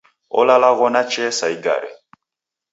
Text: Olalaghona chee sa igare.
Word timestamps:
Olalaghona 0.39 1.01
chee 1.11 1.31
sa 1.37 1.47
igare. 1.55 1.91